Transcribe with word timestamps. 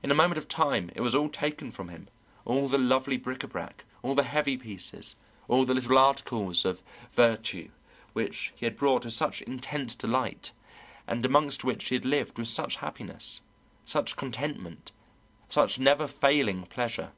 In 0.00 0.12
a 0.12 0.14
moment 0.14 0.38
of 0.38 0.46
time 0.46 0.92
it 0.94 1.00
was 1.00 1.12
all 1.12 1.28
taken 1.28 1.72
from 1.72 1.88
him, 1.88 2.06
all 2.44 2.68
the 2.68 2.78
lovely 2.78 3.16
bric 3.16 3.40
à 3.40 3.48
brac, 3.50 3.84
all 4.00 4.14
the 4.14 4.22
heavy 4.22 4.56
pieces, 4.56 5.16
all 5.48 5.64
the 5.64 5.74
little 5.74 5.98
articles 5.98 6.64
of 6.64 6.84
vertu 7.10 7.70
which 8.12 8.52
he 8.54 8.64
had 8.64 8.78
bought 8.78 9.04
with 9.04 9.12
such 9.12 9.42
intense 9.42 9.96
delight 9.96 10.52
and 11.08 11.26
amongst 11.26 11.64
which 11.64 11.88
he 11.88 11.96
had 11.96 12.04
lived 12.04 12.38
with 12.38 12.46
such 12.46 12.76
happiness, 12.76 13.40
such 13.84 14.14
contentment, 14.14 14.92
such 15.48 15.80
never 15.80 16.06
failing 16.06 16.62
pleasure. 16.66 17.10